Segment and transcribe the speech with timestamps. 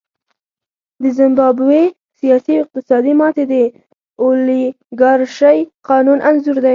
[1.01, 1.83] د زیمبابوې
[2.19, 3.53] سیاسي او اقتصادي ماتې د
[4.23, 6.69] اولیګارشۍ قانون انځور دی.